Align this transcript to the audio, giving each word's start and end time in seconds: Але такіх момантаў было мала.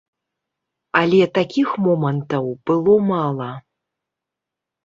Але 1.01 1.19
такіх 1.37 1.69
момантаў 1.87 2.49
было 2.71 2.97
мала. 3.13 3.51